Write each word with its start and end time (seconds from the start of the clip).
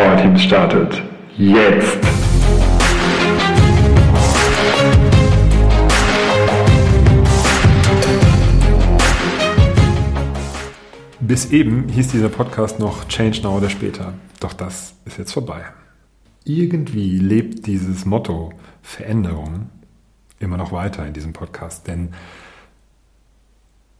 Power 0.00 0.16
Teams 0.16 0.42
startet. 0.42 1.02
Jetzt! 1.36 1.98
Bis 11.20 11.50
eben 11.50 11.90
hieß 11.90 12.12
dieser 12.12 12.30
Podcast 12.30 12.78
noch 12.78 13.08
Change 13.08 13.42
Now 13.42 13.58
oder 13.58 13.68
später. 13.68 14.14
Doch 14.40 14.54
das 14.54 14.94
ist 15.04 15.18
jetzt 15.18 15.32
vorbei. 15.32 15.64
Irgendwie 16.44 17.18
lebt 17.18 17.66
dieses 17.66 18.06
Motto 18.06 18.54
Veränderung 18.80 19.68
immer 20.38 20.56
noch 20.56 20.72
weiter 20.72 21.06
in 21.06 21.12
diesem 21.12 21.34
Podcast, 21.34 21.86
denn 21.86 22.14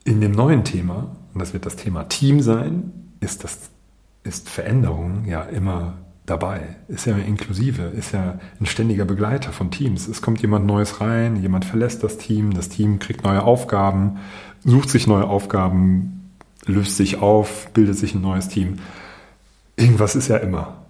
in 0.05 0.23
dem 0.23 0.33
neuen 0.33 0.65
Thema, 0.65 1.15
und 1.35 1.41
das 1.43 1.53
wird 1.53 1.67
das 1.67 1.77
Thema 1.77 2.05
Team 2.05 2.41
sein, 2.41 2.91
ist, 3.21 3.45
das, 3.45 3.69
ist 4.23 4.49
Veränderung 4.49 5.25
ja 5.27 5.43
immer 5.43 5.95
dabei, 6.27 6.77
ist 6.89 7.07
ja 7.07 7.17
inklusive, 7.17 7.83
ist 7.83 8.13
ja 8.13 8.39
ein 8.61 8.67
ständiger 8.67 9.05
Begleiter 9.05 9.53
von 9.53 9.71
Teams. 9.71 10.07
Es 10.07 10.23
kommt 10.23 10.41
jemand 10.43 10.67
Neues 10.67 11.01
rein, 11.01 11.37
jemand 11.37 11.65
verlässt 11.65 12.05
das 12.05 12.19
Team, 12.19 12.55
das 12.55 12.69
Team 12.69 12.99
kriegt 12.99 13.25
neue 13.25 13.43
Aufgaben, 13.43 14.19
sucht 14.65 14.91
sich 14.91 15.07
neue 15.07 15.25
Aufgaben, 15.25 16.31
löst 16.67 16.97
sich 16.97 17.19
auf, 17.19 17.69
bildet 17.73 17.99
sich 17.99 18.15
ein 18.15 18.23
neues 18.23 18.49
Team. 18.49 18.79
Irgendwas 19.77 20.15
ist 20.15 20.29
ja 20.29 20.37
immer. 20.37 20.85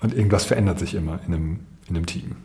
Und 0.00 0.14
irgendwas 0.14 0.44
verändert 0.44 0.80
sich 0.80 0.94
immer 0.94 1.20
in 1.26 1.34
einem, 1.34 1.60
in 1.88 1.96
einem 1.96 2.06
Team. 2.06 2.36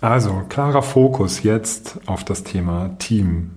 Also 0.00 0.44
klarer 0.48 0.82
Fokus 0.82 1.42
jetzt 1.42 1.98
auf 2.06 2.22
das 2.22 2.44
Thema 2.44 2.96
Team, 2.98 3.50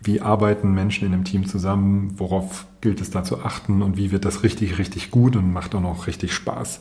wie 0.00 0.20
arbeiten 0.20 0.72
Menschen 0.72 1.06
in 1.06 1.12
einem 1.12 1.24
Team 1.24 1.46
zusammen, 1.46 2.14
worauf 2.18 2.66
gilt 2.80 3.00
es 3.00 3.10
da 3.10 3.24
zu 3.24 3.42
achten 3.42 3.82
und 3.82 3.96
wie 3.96 4.10
wird 4.10 4.24
das 4.24 4.42
richtig, 4.42 4.78
richtig 4.78 5.10
gut 5.10 5.34
und 5.36 5.52
macht 5.52 5.74
auch 5.74 5.80
noch 5.80 6.06
richtig 6.06 6.32
Spaß 6.32 6.80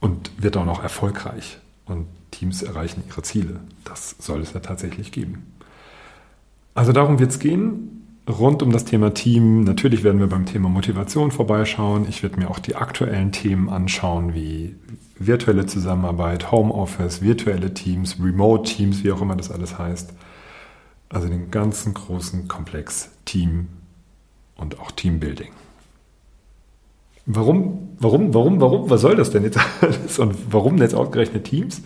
und 0.00 0.30
wird 0.38 0.56
auch 0.56 0.64
noch 0.64 0.82
erfolgreich 0.82 1.58
und 1.84 2.06
Teams 2.30 2.62
erreichen 2.62 3.02
ihre 3.06 3.22
Ziele. 3.22 3.60
Das 3.84 4.16
soll 4.18 4.40
es 4.40 4.52
ja 4.52 4.60
tatsächlich 4.60 5.12
geben. 5.12 5.46
Also 6.74 6.92
darum 6.92 7.18
wird 7.18 7.32
es 7.32 7.38
gehen, 7.38 7.98
rund 8.28 8.62
um 8.62 8.70
das 8.70 8.84
Thema 8.84 9.12
Team. 9.12 9.64
Natürlich 9.64 10.04
werden 10.04 10.20
wir 10.20 10.28
beim 10.28 10.46
Thema 10.46 10.68
Motivation 10.68 11.30
vorbeischauen. 11.30 12.06
Ich 12.08 12.22
werde 12.22 12.38
mir 12.38 12.50
auch 12.50 12.58
die 12.58 12.76
aktuellen 12.76 13.32
Themen 13.32 13.68
anschauen, 13.68 14.34
wie 14.34 14.76
virtuelle 15.18 15.66
Zusammenarbeit, 15.66 16.52
Homeoffice, 16.52 17.22
virtuelle 17.22 17.74
Teams, 17.74 18.16
Remote 18.22 18.70
Teams, 18.70 19.02
wie 19.02 19.10
auch 19.10 19.20
immer 19.20 19.36
das 19.36 19.50
alles 19.50 19.78
heißt. 19.78 20.12
Also 21.08 21.28
den 21.28 21.50
ganzen 21.50 21.94
großen 21.94 22.48
Komplex 22.48 23.10
Team 23.24 23.68
und 24.56 24.78
auch 24.78 24.90
Teambuilding. 24.90 25.52
Warum, 27.24 27.90
warum, 27.98 28.32
warum, 28.32 28.60
warum, 28.60 28.90
was 28.90 29.00
soll 29.02 29.16
das 29.16 29.30
denn 29.30 29.44
jetzt 29.44 29.58
alles 29.82 30.18
und 30.18 30.52
warum 30.52 30.78
jetzt 30.78 30.94
ausgerechnet 30.94 31.44
Teams? 31.44 31.82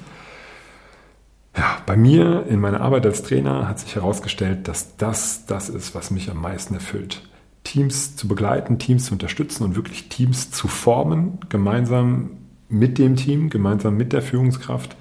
Ja, 1.56 1.78
bei 1.84 1.96
mir 1.96 2.46
in 2.48 2.60
meiner 2.60 2.80
Arbeit 2.80 3.04
als 3.04 3.22
Trainer 3.22 3.68
hat 3.68 3.78
sich 3.78 3.94
herausgestellt, 3.94 4.68
dass 4.68 4.96
das 4.96 5.44
das 5.46 5.68
ist, 5.68 5.94
was 5.94 6.10
mich 6.10 6.30
am 6.30 6.40
meisten 6.40 6.74
erfüllt. 6.74 7.28
Teams 7.64 8.16
zu 8.16 8.26
begleiten, 8.26 8.78
Teams 8.78 9.06
zu 9.06 9.12
unterstützen 9.12 9.64
und 9.64 9.76
wirklich 9.76 10.08
Teams 10.08 10.50
zu 10.50 10.68
formen, 10.68 11.38
gemeinsam 11.48 12.30
mit 12.68 12.98
dem 12.98 13.16
Team, 13.16 13.50
gemeinsam 13.50 13.96
mit 13.96 14.12
der 14.12 14.22
Führungskraft. 14.22 14.96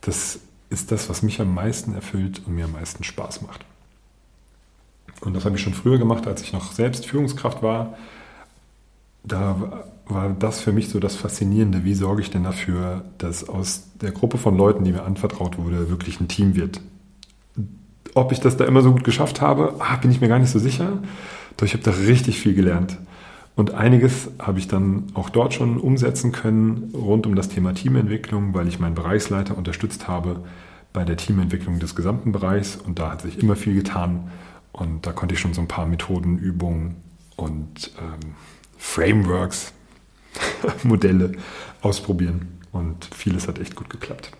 Das 0.00 0.40
ist 0.70 0.92
das, 0.92 1.08
was 1.08 1.22
mich 1.22 1.40
am 1.40 1.54
meisten 1.54 1.94
erfüllt 1.94 2.42
und 2.46 2.54
mir 2.54 2.64
am 2.64 2.72
meisten 2.72 3.04
Spaß 3.04 3.42
macht. 3.42 3.64
Und 5.20 5.34
das 5.34 5.44
habe 5.44 5.56
ich 5.56 5.62
schon 5.62 5.74
früher 5.74 5.98
gemacht, 5.98 6.26
als 6.26 6.42
ich 6.42 6.52
noch 6.52 6.72
selbst 6.72 7.06
Führungskraft 7.06 7.62
war. 7.62 7.96
Da 9.24 9.84
war 10.06 10.30
das 10.30 10.60
für 10.60 10.72
mich 10.72 10.88
so 10.88 11.00
das 11.00 11.16
Faszinierende. 11.16 11.84
Wie 11.84 11.94
sorge 11.94 12.22
ich 12.22 12.30
denn 12.30 12.44
dafür, 12.44 13.04
dass 13.18 13.48
aus 13.48 13.88
der 14.00 14.12
Gruppe 14.12 14.38
von 14.38 14.56
Leuten, 14.56 14.84
die 14.84 14.92
mir 14.92 15.04
anvertraut 15.04 15.58
wurde, 15.58 15.88
wirklich 15.90 16.20
ein 16.20 16.28
Team 16.28 16.54
wird? 16.54 16.80
Ob 18.14 18.32
ich 18.32 18.40
das 18.40 18.56
da 18.56 18.64
immer 18.64 18.82
so 18.82 18.92
gut 18.92 19.04
geschafft 19.04 19.40
habe, 19.40 19.74
ah, 19.78 19.96
bin 19.96 20.10
ich 20.10 20.20
mir 20.20 20.28
gar 20.28 20.38
nicht 20.38 20.50
so 20.50 20.58
sicher. 20.58 20.98
Doch 21.56 21.66
ich 21.66 21.72
habe 21.72 21.82
da 21.82 21.90
richtig 21.90 22.38
viel 22.38 22.54
gelernt. 22.54 22.98
Und 23.56 23.72
einiges 23.72 24.30
habe 24.38 24.58
ich 24.58 24.68
dann 24.68 25.04
auch 25.14 25.30
dort 25.30 25.54
schon 25.54 25.78
umsetzen 25.78 26.30
können 26.30 26.92
rund 26.94 27.26
um 27.26 27.34
das 27.34 27.48
Thema 27.48 27.72
Teamentwicklung, 27.72 28.52
weil 28.52 28.68
ich 28.68 28.78
meinen 28.78 28.94
Bereichsleiter 28.94 29.56
unterstützt 29.56 30.06
habe 30.06 30.44
bei 30.92 31.04
der 31.04 31.16
Teamentwicklung 31.16 31.78
des 31.78 31.96
gesamten 31.96 32.32
Bereichs. 32.32 32.76
Und 32.76 32.98
da 32.98 33.10
hat 33.10 33.22
sich 33.22 33.38
immer 33.38 33.56
viel 33.56 33.74
getan. 33.74 34.30
Und 34.72 35.06
da 35.06 35.12
konnte 35.12 35.34
ich 35.34 35.40
schon 35.40 35.54
so 35.54 35.62
ein 35.62 35.68
paar 35.68 35.86
Methoden, 35.86 36.38
Übungen 36.38 36.96
und 37.36 37.92
ähm, 37.98 38.34
Frameworks, 38.76 39.72
Modelle 40.82 41.32
ausprobieren. 41.80 42.60
Und 42.72 43.06
vieles 43.06 43.48
hat 43.48 43.58
echt 43.58 43.74
gut 43.74 43.88
geklappt. 43.88 44.32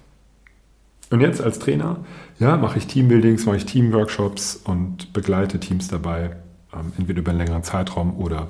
Und 1.09 1.23
jetzt 1.23 1.41
als 1.41 1.59
Trainer, 1.59 2.05
ja, 2.39 2.59
mache 2.59 2.77
ich 2.77 2.87
Teambuildings, 2.87 3.47
mache 3.47 3.57
ich 3.57 3.65
Teamworkshops 3.65 4.57
und 4.57 5.15
begleite 5.15 5.59
Teams 5.59 5.89
dabei, 5.89 6.37
ähm, 6.75 6.93
entweder 6.99 7.21
über 7.21 7.31
einen 7.31 7.39
längeren 7.39 7.63
Zeitraum 7.63 8.19
oder 8.19 8.49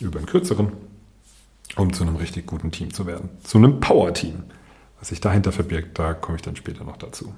über 0.00 0.18
einen 0.18 0.26
kürzeren, 0.26 0.72
um 1.76 1.92
zu 1.92 2.04
einem 2.04 2.16
richtig 2.16 2.46
guten 2.46 2.70
Team 2.70 2.92
zu 2.92 3.06
werden. 3.06 3.30
Zu 3.42 3.58
einem 3.58 3.80
Power-Team. 3.80 4.44
Was 4.98 5.08
sich 5.08 5.20
dahinter 5.20 5.52
verbirgt, 5.52 5.98
da 5.98 6.14
komme 6.14 6.36
ich 6.36 6.42
dann 6.42 6.56
später 6.56 6.84
noch 6.84 6.96
dazu. 6.96 7.34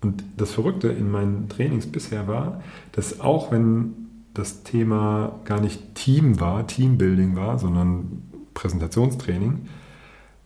Und 0.00 0.24
das 0.36 0.50
Verrückte 0.50 0.88
in 0.88 1.10
meinen 1.10 1.48
Trainings 1.48 1.86
bisher 1.86 2.26
war, 2.26 2.62
dass 2.90 3.20
auch 3.20 3.52
wenn 3.52 3.94
das 4.34 4.64
Thema 4.64 5.40
gar 5.44 5.60
nicht 5.60 5.94
Team 5.94 6.40
war, 6.40 6.66
Teambuilding 6.66 7.36
war, 7.36 7.58
sondern 7.58 8.22
Präsentationstraining, 8.54 9.68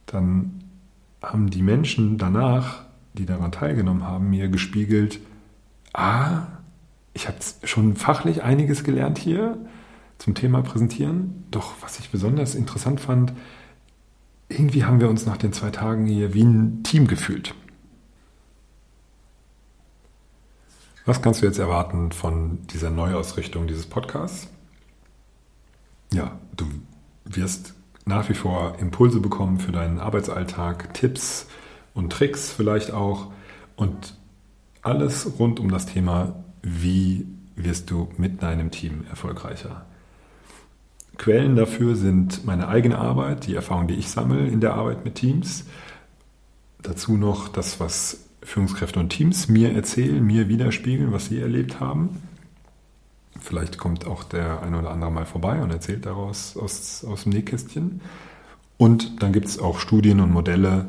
dann 0.07 0.63
haben 1.23 1.51
die 1.51 1.63
Menschen 1.63 2.19
danach, 2.19 2.85
die 3.15 3.27
daran 3.27 3.53
teilgenommen 3.53 4.05
haben, 4.05 4.31
mir 4.31 4.49
gespiegelt, 4.49 5.21
ah, 5.95 6.43
ich 7.15 7.29
habe 7.29 7.39
schon 7.65 7.97
fachlich 7.97 8.43
einiges 8.43 8.85
gelernt 8.85 9.19
hier, 9.19 9.57
zum 10.19 10.35
Thema 10.35 10.63
Präsentieren. 10.63 11.45
Doch 11.51 11.75
was 11.81 11.99
ich 11.99 12.11
besonders 12.11 12.55
interessant 12.55 13.01
fand, 13.01 13.33
irgendwie 14.49 14.85
haben 14.85 15.01
wir 15.01 15.09
uns 15.09 15.27
nach 15.27 15.37
den 15.37 15.53
zwei 15.53 15.71
Tagen 15.71 16.07
hier 16.07 16.35
wie 16.35 16.45
ein 16.45 16.83
Team 16.83 17.07
gefühlt. 17.07 17.55
Was 21.05 21.23
kannst 21.23 21.41
du 21.41 21.47
jetzt 21.47 21.59
erwarten 21.59 22.11
von 22.11 22.67
dieser 22.67 22.91
Neuausrichtung 22.91 23.67
dieses 23.67 23.87
Podcasts? 23.87 24.49
Ja, 26.13 26.39
du 26.57 26.67
wirst 27.25 27.75
nach 28.05 28.29
wie 28.29 28.35
vor 28.35 28.79
Impulse 28.79 29.21
bekommen 29.21 29.59
für 29.59 29.73
deinen 29.73 29.99
Arbeitsalltag, 29.99 30.95
Tipps 30.95 31.47
und 31.95 32.13
Tricks 32.13 32.53
vielleicht 32.53 32.93
auch 32.93 33.33
und 33.77 34.17
alles 34.83 35.39
rund 35.39 35.59
um 35.61 35.71
das 35.71 35.87
Thema, 35.87 36.45
wie 36.63 37.27
wirst 37.57 37.91
du 37.91 38.09
mit 38.17 38.43
deinem 38.43 38.71
Team 38.71 39.05
erfolgreicher. 39.09 39.87
Quellen 41.19 41.57
dafür 41.57 41.97
sind 41.97 42.45
meine 42.45 42.69
eigene 42.69 42.99
Arbeit, 42.99 43.47
die 43.47 43.55
Erfahrung, 43.55 43.89
die 43.89 43.95
ich 43.95 44.09
sammle 44.09 44.47
in 44.47 44.61
der 44.61 44.75
Arbeit 44.75 45.05
mit 45.05 45.17
Teams. 45.17 45.65
Dazu 46.83 47.17
noch 47.17 47.49
das, 47.49 47.81
was 47.81 48.27
Führungskräfte 48.43 49.01
und 49.01 49.09
Teams 49.09 49.49
mir 49.49 49.75
erzählen, 49.75 50.23
mir 50.25 50.49
widerspiegeln, 50.49 51.13
was 51.13 51.27
sie 51.27 51.41
erlebt 51.41 51.81
haben. 51.81 52.23
Vielleicht 53.41 53.79
kommt 53.79 54.07
auch 54.07 54.25
der 54.25 54.63
eine 54.63 54.79
oder 54.79 54.91
andere 54.91 55.11
mal 55.11 55.27
vorbei 55.27 55.63
und 55.63 55.71
erzählt 55.71 56.07
daraus 56.07 56.57
aus, 56.57 57.05
aus 57.05 57.25
dem 57.25 57.33
Nähkästchen. 57.33 58.01
Und 58.77 59.23
dann 59.23 59.33
gibt 59.33 59.47
es 59.47 59.59
auch 59.59 59.79
Studien 59.79 60.21
und 60.21 60.31
Modelle 60.31 60.87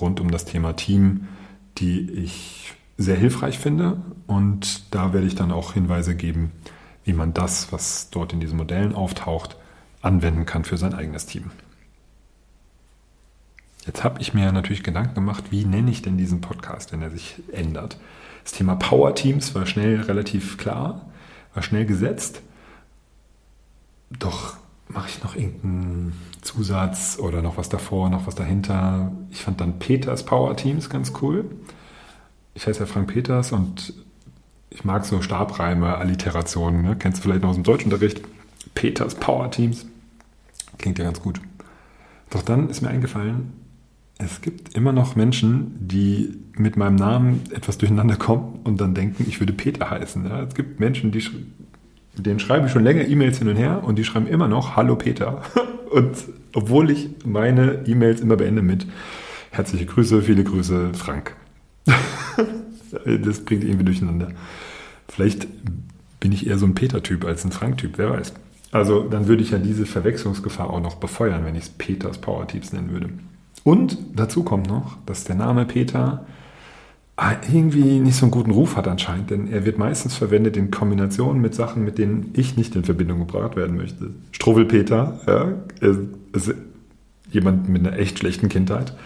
rund 0.00 0.20
um 0.20 0.30
das 0.30 0.44
Thema 0.44 0.74
Team, 0.74 1.28
die 1.78 2.10
ich 2.10 2.72
sehr 2.96 3.16
hilfreich 3.16 3.58
finde. 3.58 4.02
Und 4.26 4.94
da 4.94 5.12
werde 5.12 5.26
ich 5.26 5.34
dann 5.34 5.52
auch 5.52 5.74
Hinweise 5.74 6.14
geben, 6.14 6.52
wie 7.04 7.12
man 7.12 7.34
das, 7.34 7.72
was 7.72 8.10
dort 8.10 8.32
in 8.32 8.40
diesen 8.40 8.56
Modellen 8.56 8.94
auftaucht, 8.94 9.56
anwenden 10.04 10.46
kann 10.46 10.64
für 10.64 10.76
sein 10.76 10.94
eigenes 10.94 11.26
Team. 11.26 11.50
Jetzt 13.86 14.02
habe 14.02 14.20
ich 14.20 14.32
mir 14.32 14.50
natürlich 14.50 14.82
Gedanken 14.82 15.14
gemacht, 15.14 15.44
wie 15.50 15.64
nenne 15.64 15.90
ich 15.90 16.02
denn 16.02 16.16
diesen 16.16 16.40
Podcast, 16.40 16.92
wenn 16.92 17.02
er 17.02 17.10
sich 17.10 17.42
ändert. 17.52 17.98
Das 18.42 18.52
Thema 18.52 18.76
Power 18.76 19.14
Teams 19.14 19.54
war 19.54 19.66
schnell 19.66 20.00
relativ 20.02 20.56
klar, 20.56 21.06
war 21.52 21.62
schnell 21.62 21.84
gesetzt. 21.84 22.40
Doch 24.10 24.56
mache 24.88 25.08
ich 25.08 25.22
noch 25.22 25.34
irgendeinen 25.34 26.12
Zusatz 26.40 27.18
oder 27.18 27.42
noch 27.42 27.56
was 27.56 27.68
davor, 27.68 28.10
noch 28.10 28.26
was 28.26 28.34
dahinter. 28.34 29.12
Ich 29.30 29.42
fand 29.42 29.60
dann 29.60 29.78
Peters 29.78 30.24
Power 30.24 30.56
Teams 30.56 30.88
ganz 30.88 31.12
cool. 31.20 31.44
Ich 32.54 32.66
heiße 32.66 32.80
ja 32.80 32.86
Frank 32.86 33.12
Peters 33.12 33.52
und 33.52 33.94
ich 34.70 34.84
mag 34.84 35.04
so 35.04 35.20
Stabreime, 35.20 35.96
Alliterationen. 35.96 36.82
Ne? 36.82 36.96
Kennst 36.96 37.18
du 37.18 37.22
vielleicht 37.22 37.42
noch 37.42 37.50
aus 37.50 37.56
dem 37.56 37.64
Deutschunterricht? 37.64 38.22
Peters 38.74 39.14
Power 39.14 39.50
Teams. 39.50 39.86
Klingt 40.78 40.98
ja 40.98 41.04
ganz 41.04 41.20
gut. 41.20 41.40
Doch 42.30 42.42
dann 42.42 42.68
ist 42.68 42.82
mir 42.82 42.88
eingefallen, 42.88 43.52
es 44.18 44.40
gibt 44.40 44.74
immer 44.76 44.92
noch 44.92 45.16
Menschen, 45.16 45.76
die 45.80 46.38
mit 46.56 46.76
meinem 46.76 46.96
Namen 46.96 47.42
etwas 47.50 47.78
durcheinander 47.78 48.16
kommen 48.16 48.60
und 48.64 48.80
dann 48.80 48.94
denken, 48.94 49.24
ich 49.28 49.40
würde 49.40 49.52
Peter 49.52 49.90
heißen. 49.90 50.24
Ja, 50.24 50.42
es 50.42 50.54
gibt 50.54 50.78
Menschen, 50.78 51.10
die 51.10 51.22
denen 52.16 52.38
schreibe 52.38 52.66
ich 52.66 52.72
schon 52.72 52.84
länger 52.84 53.06
E-Mails 53.08 53.38
hin 53.38 53.48
und 53.48 53.56
her 53.56 53.82
und 53.82 53.96
die 53.96 54.04
schreiben 54.04 54.26
immer 54.26 54.48
noch 54.48 54.76
Hallo 54.76 54.96
Peter. 54.96 55.42
Und 55.90 56.16
Obwohl 56.54 56.90
ich 56.90 57.10
meine 57.24 57.84
E-Mails 57.86 58.20
immer 58.20 58.36
beende 58.36 58.62
mit 58.62 58.86
herzliche 59.50 59.86
Grüße, 59.86 60.22
viele 60.22 60.42
Grüße, 60.42 60.92
Frank. 60.94 61.36
das 61.86 63.44
bringt 63.44 63.62
irgendwie 63.62 63.84
durcheinander. 63.84 64.32
Vielleicht 65.08 65.46
bin 66.18 66.32
ich 66.32 66.48
eher 66.48 66.58
so 66.58 66.66
ein 66.66 66.74
Peter-Typ 66.74 67.24
als 67.24 67.44
ein 67.44 67.52
Frank-Typ, 67.52 67.92
wer 67.96 68.10
weiß. 68.10 68.34
Also 68.74 69.04
dann 69.04 69.28
würde 69.28 69.44
ich 69.44 69.52
ja 69.52 69.58
diese 69.58 69.86
Verwechslungsgefahr 69.86 70.68
auch 70.68 70.80
noch 70.80 70.96
befeuern, 70.96 71.44
wenn 71.44 71.54
ich 71.54 71.62
es 71.62 71.68
Peters 71.68 72.18
Power 72.18 72.48
Teams 72.48 72.72
nennen 72.72 72.90
würde. 72.90 73.08
Und 73.62 73.96
dazu 74.16 74.42
kommt 74.42 74.66
noch, 74.66 74.96
dass 75.06 75.22
der 75.22 75.36
Name 75.36 75.64
Peter 75.64 76.26
Ah, 77.16 77.36
irgendwie 77.48 78.00
nicht 78.00 78.16
so 78.16 78.26
einen 78.26 78.32
guten 78.32 78.50
Ruf 78.50 78.76
hat 78.76 78.88
anscheinend, 78.88 79.30
denn 79.30 79.46
er 79.46 79.64
wird 79.64 79.78
meistens 79.78 80.16
verwendet 80.16 80.56
in 80.56 80.72
Kombination 80.72 81.40
mit 81.40 81.54
Sachen, 81.54 81.84
mit 81.84 81.96
denen 81.96 82.30
ich 82.32 82.56
nicht 82.56 82.74
in 82.74 82.82
Verbindung 82.82 83.20
gebracht 83.20 83.54
werden 83.54 83.76
möchte. 83.76 84.10
Struwwelpeter, 84.32 85.20
ja, 85.28 85.52
ist 86.32 86.54
jemand 87.30 87.68
mit 87.68 87.86
einer 87.86 87.96
echt 87.96 88.18
schlechten 88.18 88.48
Kindheit. 88.48 88.96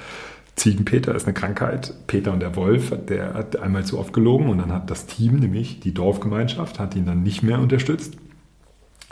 Ziegenpeter 0.57 1.15
ist 1.15 1.27
eine 1.27 1.35
Krankheit. 1.35 1.93
Peter 2.07 2.33
und 2.33 2.41
der 2.41 2.57
Wolf, 2.57 2.95
der 3.07 3.35
hat 3.35 3.57
einmal 3.61 3.85
zu 3.85 3.99
oft 3.99 4.15
gelogen 4.15 4.49
und 4.49 4.57
dann 4.57 4.73
hat 4.73 4.91
das 4.91 5.05
Team, 5.05 5.37
nämlich 5.37 5.81
die 5.81 5.93
Dorfgemeinschaft, 5.93 6.79
hat 6.79 6.97
ihn 6.97 7.05
dann 7.05 7.23
nicht 7.23 7.43
mehr 7.43 7.61
unterstützt. 7.61 8.15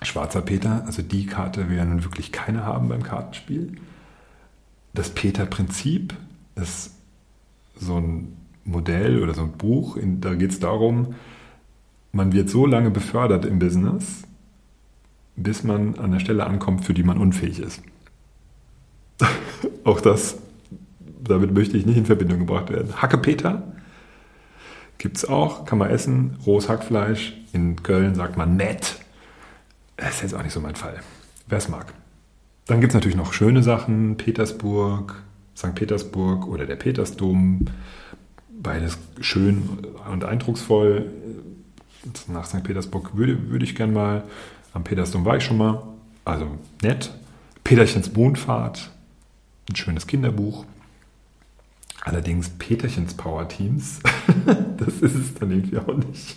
Schwarzer 0.03 0.43
Peter, 0.43 0.85
also 0.87 1.03
die 1.03 1.27
Karte 1.27 1.69
will 1.69 1.77
ja 1.77 1.85
nun 1.85 2.05
wirklich 2.05 2.33
keiner 2.33 2.65
haben 2.65 2.89
beim 2.89 3.03
Kartenspiel. 3.03 3.77
Das 4.93 5.11
Peter-Prinzip 5.11 6.15
ist 6.55 6.95
so 7.79 7.97
ein 7.97 8.37
Modell 8.65 9.23
oder 9.23 9.35
so 9.35 9.43
ein 9.43 9.53
Buch, 9.53 9.97
in, 9.97 10.21
da 10.21 10.35
geht 10.35 10.51
es 10.51 10.61
darum, 10.61 11.15
man 12.13 12.33
wird 12.33 12.49
so 12.49 12.67
lange 12.67 12.91
befördert 12.91 13.45
im 13.45 13.59
Business, 13.59 14.23
bis 15.37 15.63
man 15.63 15.99
an 15.99 16.13
der 16.13 16.21
Stelle 16.21 16.47
ankommt, 16.47 16.85
für 16.85 16.95
die 16.95 17.03
man 17.03 17.19
unfähig 17.19 17.61
ist. 17.61 17.83
Auch 19.85 20.01
das, 20.01 20.39
damit 21.23 21.53
möchte 21.53 21.77
ich 21.77 21.87
nicht 21.87 21.97
in 21.97 22.07
Verbindung 22.07 22.41
gebracht 22.41 22.71
werden. 22.71 23.01
Hackepeter 23.01 23.63
gibt 24.99 25.19
es 25.19 25.25
auch, 25.27 25.65
kann 25.65 25.79
man 25.79 25.91
essen, 25.91 26.37
rohes 26.47 26.69
Hackfleisch. 26.69 27.35
In 27.53 27.83
Köln 27.83 28.15
sagt 28.15 28.37
man 28.37 28.57
nett. 28.57 28.99
Das 29.97 30.17
ist 30.17 30.23
jetzt 30.23 30.35
auch 30.35 30.43
nicht 30.43 30.53
so 30.53 30.61
mein 30.61 30.77
Fall. 30.77 31.01
Wer 31.49 31.59
es 31.59 31.69
mag. 31.69 31.93
Dann 32.67 32.81
gibt 32.81 32.91
es 32.91 32.95
natürlich 32.95 33.17
noch 33.17 33.33
schöne 33.33 33.63
Sachen, 33.63 34.17
Petersburg, 34.17 35.23
St. 35.57 35.75
Petersburg 35.75 36.47
oder 36.47 36.67
der 36.67 36.77
Petersdom 36.77 37.67
beides 38.67 38.99
schön 39.21 39.69
und 40.11 40.25
eindrucksvoll. 40.25 41.11
Nach 42.29 42.45
St. 42.45 42.63
Petersburg 42.63 43.17
würde, 43.17 43.51
würde 43.51 43.65
ich 43.65 43.75
gern 43.75 43.93
mal. 43.93 44.25
Am 44.73 44.85
Petersdom 44.85 45.25
war 45.25 45.37
ich 45.37 45.45
schon 45.45 45.57
mal. 45.57 45.83
Also 46.25 46.47
nett. 46.83 47.13
Peterchens 47.65 48.13
Mondfahrt. 48.13 48.91
Ein 49.71 49.77
schönes 49.77 50.07
Kinderbuch. 50.07 50.65
Allerdings 52.03 52.51
Peterchens 52.51 53.15
Power 53.15 53.49
Teams. 53.49 54.01
das 54.77 54.95
ist 55.01 55.15
es 55.15 55.35
dann 55.35 55.51
irgendwie 55.51 55.79
auch 55.79 55.97
nicht. 55.97 56.37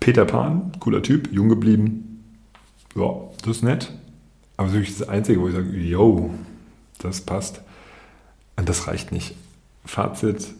Peter 0.00 0.24
Pan, 0.24 0.72
cooler 0.80 1.02
Typ, 1.02 1.32
jung 1.32 1.48
geblieben. 1.48 2.13
Ja, 2.94 3.14
das 3.42 3.56
ist 3.56 3.62
nett. 3.62 3.92
Aber 4.56 4.68
das 4.68 4.74
ist 4.74 4.80
wirklich 4.80 4.98
das 4.98 5.08
Einzige, 5.08 5.40
wo 5.40 5.48
ich 5.48 5.54
sage, 5.54 5.76
yo, 5.76 6.30
das 6.98 7.20
passt. 7.20 7.60
Und 8.56 8.68
das 8.68 8.86
reicht 8.86 9.10
nicht. 9.12 9.34
Fazit, 9.84 10.54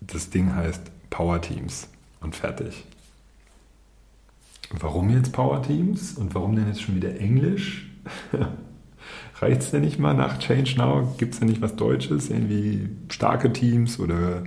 das 0.00 0.30
Ding 0.30 0.54
heißt 0.54 0.82
Power 1.08 1.40
Teams 1.40 1.88
und 2.20 2.34
fertig. 2.34 2.84
Warum 4.70 5.10
jetzt 5.10 5.32
Power 5.32 5.62
Teams 5.62 6.14
und 6.14 6.34
warum 6.34 6.54
denn 6.54 6.68
jetzt 6.68 6.82
schon 6.82 6.94
wieder 6.94 7.18
Englisch? 7.18 7.88
Reicht 9.40 9.62
es 9.62 9.70
denn 9.70 9.80
nicht 9.80 9.98
mal 9.98 10.14
nach 10.14 10.38
Change 10.38 10.76
Now? 10.76 11.14
Gibt 11.18 11.34
es 11.34 11.40
denn 11.40 11.48
nicht 11.48 11.62
was 11.62 11.74
Deutsches? 11.74 12.28
Irgendwie 12.28 12.88
starke 13.08 13.52
Teams 13.52 13.98
oder 13.98 14.44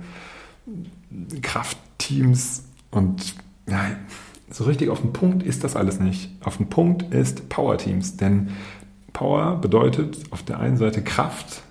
Kraftteams? 1.42 2.64
Und 2.90 3.34
ja, 3.68 3.96
so 4.50 4.64
richtig 4.64 4.90
auf 4.90 5.00
den 5.00 5.12
Punkt 5.12 5.42
ist 5.42 5.64
das 5.64 5.76
alles 5.76 6.00
nicht. 6.00 6.30
Auf 6.42 6.58
den 6.58 6.68
Punkt 6.68 7.14
ist 7.14 7.48
Power 7.48 7.78
Teams. 7.78 8.16
Denn 8.16 8.50
Power 9.12 9.56
bedeutet 9.56 10.18
auf 10.30 10.42
der 10.42 10.60
einen 10.60 10.76
Seite 10.76 11.02
Kraft 11.02 11.62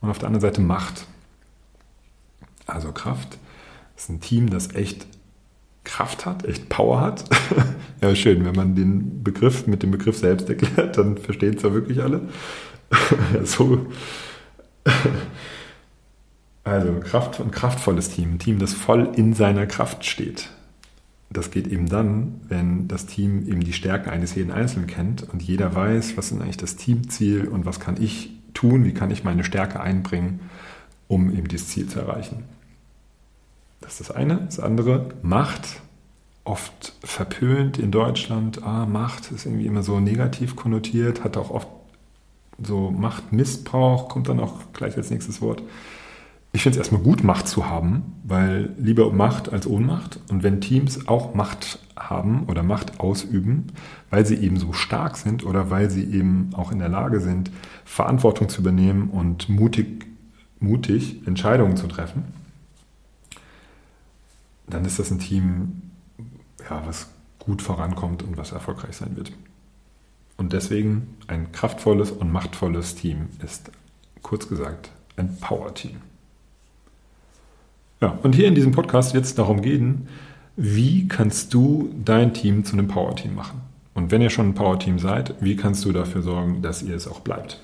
und 0.00 0.10
auf 0.10 0.18
der 0.18 0.26
anderen 0.26 0.42
Seite 0.42 0.60
Macht. 0.60 1.06
Also 2.66 2.92
Kraft 2.92 3.38
ist 3.96 4.10
ein 4.10 4.20
Team, 4.20 4.50
das 4.50 4.74
echt 4.74 5.06
Kraft 5.84 6.26
hat, 6.26 6.44
echt 6.46 6.68
Power 6.68 7.00
hat. 7.00 7.24
ja, 8.00 8.14
schön, 8.14 8.44
wenn 8.44 8.54
man 8.54 8.74
den 8.74 9.22
Begriff 9.22 9.66
mit 9.66 9.82
dem 9.82 9.90
Begriff 9.90 10.18
selbst 10.18 10.48
erklärt, 10.48 10.96
dann 10.96 11.18
verstehen 11.18 11.56
es 11.56 11.62
ja 11.62 11.72
wirklich 11.72 12.02
alle. 12.02 12.22
so. 13.44 13.86
Also 16.64 17.00
Kraft 17.00 17.40
und 17.40 17.52
kraftvolles 17.52 18.08
Team, 18.08 18.34
ein 18.34 18.38
Team, 18.38 18.58
das 18.58 18.72
voll 18.72 19.10
in 19.14 19.34
seiner 19.34 19.66
Kraft 19.66 20.04
steht. 20.06 20.48
Das 21.34 21.50
geht 21.50 21.66
eben 21.66 21.88
dann, 21.88 22.40
wenn 22.48 22.86
das 22.86 23.06
Team 23.06 23.46
eben 23.48 23.60
die 23.60 23.72
Stärken 23.72 24.08
eines 24.08 24.36
jeden 24.36 24.52
Einzelnen 24.52 24.86
kennt 24.86 25.24
und 25.24 25.42
jeder 25.42 25.74
weiß, 25.74 26.16
was 26.16 26.30
ist 26.30 26.40
eigentlich 26.40 26.56
das 26.56 26.76
Teamziel 26.76 27.48
und 27.48 27.66
was 27.66 27.80
kann 27.80 28.00
ich 28.00 28.30
tun, 28.54 28.84
wie 28.84 28.94
kann 28.94 29.10
ich 29.10 29.24
meine 29.24 29.42
Stärke 29.42 29.80
einbringen, 29.80 30.38
um 31.08 31.36
eben 31.36 31.48
dieses 31.48 31.68
Ziel 31.68 31.88
zu 31.88 31.98
erreichen. 31.98 32.44
Das 33.80 34.00
ist 34.00 34.08
das 34.08 34.16
eine. 34.16 34.42
Das 34.46 34.60
andere, 34.60 35.10
Macht. 35.22 35.82
Oft 36.44 36.92
verpönt 37.02 37.78
in 37.78 37.90
Deutschland. 37.90 38.62
Ah, 38.62 38.86
Macht 38.86 39.32
ist 39.32 39.44
irgendwie 39.44 39.66
immer 39.66 39.82
so 39.82 39.98
negativ 39.98 40.54
konnotiert, 40.54 41.24
hat 41.24 41.36
auch 41.36 41.50
oft 41.50 41.68
so 42.62 42.92
Machtmissbrauch, 42.92 44.08
kommt 44.08 44.28
dann 44.28 44.38
auch 44.38 44.60
gleich 44.72 44.96
als 44.96 45.10
nächstes 45.10 45.40
Wort. 45.40 45.62
Ich 46.54 46.62
finde 46.62 46.78
es 46.78 46.86
erstmal 46.86 47.02
gut, 47.02 47.24
Macht 47.24 47.48
zu 47.48 47.68
haben, 47.68 48.14
weil 48.22 48.72
lieber 48.78 49.12
Macht 49.12 49.52
als 49.52 49.66
Ohnmacht. 49.66 50.20
Und 50.30 50.44
wenn 50.44 50.60
Teams 50.60 51.08
auch 51.08 51.34
Macht 51.34 51.80
haben 51.98 52.44
oder 52.44 52.62
Macht 52.62 53.00
ausüben, 53.00 53.66
weil 54.08 54.24
sie 54.24 54.36
eben 54.36 54.56
so 54.56 54.72
stark 54.72 55.16
sind 55.16 55.44
oder 55.44 55.70
weil 55.70 55.90
sie 55.90 56.04
eben 56.04 56.50
auch 56.54 56.70
in 56.70 56.78
der 56.78 56.88
Lage 56.88 57.18
sind, 57.18 57.50
Verantwortung 57.84 58.48
zu 58.48 58.60
übernehmen 58.60 59.10
und 59.10 59.48
mutig, 59.48 60.06
mutig 60.60 61.26
Entscheidungen 61.26 61.76
zu 61.76 61.88
treffen, 61.88 62.22
dann 64.68 64.84
ist 64.84 65.00
das 65.00 65.10
ein 65.10 65.18
Team, 65.18 65.82
ja, 66.70 66.84
was 66.86 67.08
gut 67.40 67.62
vorankommt 67.62 68.22
und 68.22 68.36
was 68.36 68.52
erfolgreich 68.52 68.94
sein 68.94 69.16
wird. 69.16 69.32
Und 70.36 70.52
deswegen 70.52 71.16
ein 71.26 71.50
kraftvolles 71.50 72.12
und 72.12 72.30
machtvolles 72.30 72.94
Team 72.94 73.26
ist, 73.42 73.72
kurz 74.22 74.48
gesagt, 74.48 74.92
ein 75.16 75.36
Power-Team. 75.38 75.96
Ja, 78.04 78.18
und 78.22 78.34
hier 78.34 78.48
in 78.48 78.54
diesem 78.54 78.72
Podcast 78.72 79.14
wird 79.14 79.24
es 79.24 79.34
darum 79.34 79.62
gehen, 79.62 80.08
wie 80.56 81.08
kannst 81.08 81.54
du 81.54 81.88
dein 82.04 82.34
Team 82.34 82.62
zu 82.62 82.74
einem 82.74 82.86
Power-Team 82.86 83.34
machen? 83.34 83.62
Und 83.94 84.10
wenn 84.10 84.20
ihr 84.20 84.28
schon 84.28 84.48
ein 84.48 84.54
Power-Team 84.54 84.98
seid, 84.98 85.34
wie 85.40 85.56
kannst 85.56 85.86
du 85.86 85.92
dafür 85.92 86.20
sorgen, 86.20 86.60
dass 86.60 86.82
ihr 86.82 86.94
es 86.94 87.08
auch 87.08 87.20
bleibt? 87.20 87.62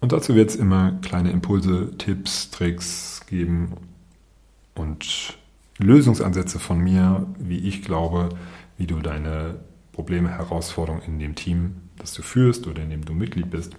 Und 0.00 0.12
dazu 0.12 0.34
wird 0.34 0.50
es 0.50 0.56
immer 0.56 0.98
kleine 1.00 1.30
Impulse, 1.30 1.96
Tipps, 1.96 2.50
Tricks 2.50 3.22
geben 3.26 3.72
und 4.74 5.38
Lösungsansätze 5.78 6.58
von 6.58 6.78
mir, 6.78 7.26
wie 7.38 7.60
ich 7.60 7.80
glaube, 7.80 8.28
wie 8.76 8.86
du 8.86 9.00
deine 9.00 9.54
Probleme, 9.92 10.28
Herausforderungen 10.28 11.02
in 11.06 11.18
dem 11.18 11.34
Team, 11.34 11.76
das 11.96 12.12
du 12.12 12.20
führst 12.20 12.66
oder 12.66 12.82
in 12.82 12.90
dem 12.90 13.06
du 13.06 13.14
Mitglied 13.14 13.50
bist, 13.50 13.72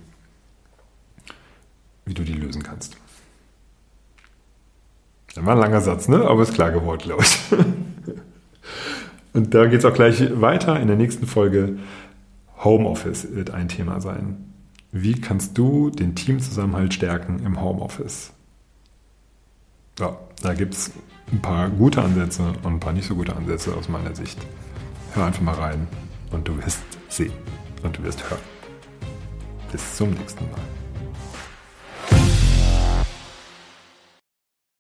wie 2.05 2.15
du 2.15 2.23
die 2.23 2.33
lösen 2.33 2.63
kannst. 2.63 2.97
Das 5.35 5.45
war 5.45 5.53
ein 5.53 5.59
langer 5.59 5.81
Satz, 5.81 6.07
ne? 6.07 6.27
aber 6.27 6.43
ist 6.43 6.53
klar 6.53 6.71
geworden, 6.71 7.01
glaube 7.01 7.23
ich. 7.23 7.39
Und 9.33 9.53
da 9.53 9.67
geht 9.67 9.79
es 9.79 9.85
auch 9.85 9.93
gleich 9.93 10.41
weiter. 10.41 10.79
In 10.79 10.87
der 10.87 10.97
nächsten 10.97 11.27
Folge 11.27 11.77
Homeoffice 12.63 13.35
wird 13.35 13.51
ein 13.51 13.67
Thema 13.67 14.01
sein. 14.01 14.53
Wie 14.91 15.21
kannst 15.21 15.57
du 15.57 15.91
den 15.91 16.15
Teamzusammenhalt 16.15 16.93
stärken 16.93 17.39
im 17.45 17.61
Homeoffice? 17.61 18.31
Ja, 19.99 20.17
da 20.41 20.53
gibt 20.53 20.73
es 20.73 20.91
ein 21.31 21.41
paar 21.41 21.69
gute 21.69 22.01
Ansätze 22.01 22.53
und 22.63 22.73
ein 22.73 22.79
paar 22.79 22.93
nicht 22.93 23.07
so 23.07 23.15
gute 23.15 23.35
Ansätze 23.35 23.75
aus 23.75 23.87
meiner 23.87 24.15
Sicht. 24.15 24.39
Hör 25.13 25.25
einfach 25.25 25.41
mal 25.41 25.55
rein 25.55 25.87
und 26.31 26.47
du 26.47 26.57
wirst 26.57 26.81
sehen 27.07 27.33
und 27.83 27.97
du 27.97 28.03
wirst 28.03 28.29
hören. 28.29 28.41
Bis 29.71 29.95
zum 29.95 30.11
nächsten 30.11 30.45
Mal. 30.45 30.78